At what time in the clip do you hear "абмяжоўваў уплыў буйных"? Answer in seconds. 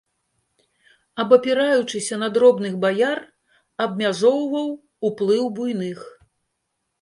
3.85-5.99